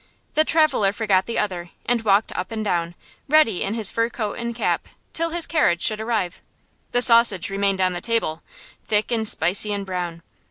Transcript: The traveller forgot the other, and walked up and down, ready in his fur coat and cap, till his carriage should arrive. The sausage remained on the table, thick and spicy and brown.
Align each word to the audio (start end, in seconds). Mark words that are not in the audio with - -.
The 0.33 0.43
traveller 0.43 0.91
forgot 0.93 1.27
the 1.27 1.37
other, 1.37 1.69
and 1.85 2.01
walked 2.01 2.31
up 2.31 2.51
and 2.51 2.65
down, 2.65 2.95
ready 3.29 3.61
in 3.61 3.75
his 3.75 3.91
fur 3.91 4.09
coat 4.09 4.39
and 4.39 4.55
cap, 4.55 4.87
till 5.13 5.29
his 5.29 5.45
carriage 5.45 5.83
should 5.83 6.01
arrive. 6.01 6.41
The 6.89 7.03
sausage 7.03 7.51
remained 7.51 7.81
on 7.81 7.93
the 7.93 8.01
table, 8.01 8.41
thick 8.87 9.11
and 9.11 9.27
spicy 9.27 9.71
and 9.71 9.85
brown. 9.85 10.23